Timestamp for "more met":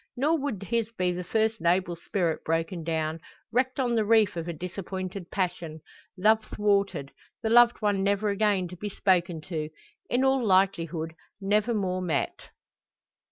11.75-12.49